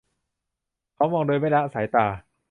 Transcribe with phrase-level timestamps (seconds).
[0.95, 2.05] เขามองโดยไม่ละสายตา